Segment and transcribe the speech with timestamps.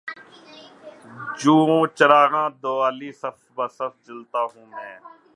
[1.39, 4.93] جوں چراغانِ دوالی صف بہ صف جلتا ہوں میں